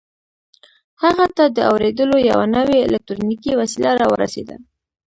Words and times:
هغه 1.03 1.25
ته 1.35 1.43
د 1.57 1.57
اورېدلو 1.71 2.17
یوه 2.29 2.45
نوې 2.55 2.77
الکټرونیکي 2.87 3.51
وسیله 3.61 3.91
را 3.99 4.07
ورسېده 4.09 4.55